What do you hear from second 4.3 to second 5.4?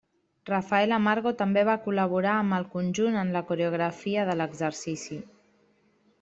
de l'exercici.